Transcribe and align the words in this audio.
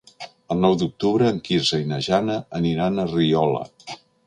El 0.53 0.61
nou 0.61 0.77
d'octubre 0.83 1.27
en 1.33 1.37
Quirze 1.49 1.81
i 1.83 1.85
na 1.93 2.01
Jana 2.07 2.39
aniran 2.63 2.99
a 3.05 3.09
Riola. 3.15 3.65